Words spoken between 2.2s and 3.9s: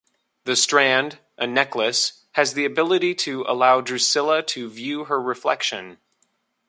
has the ability to allow